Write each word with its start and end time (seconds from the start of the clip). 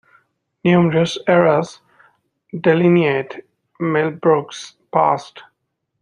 Numerous 0.65 1.15
eras 1.27 1.79
delineate 2.59 3.45
Millbrook's 3.79 4.73
past. 4.91 5.43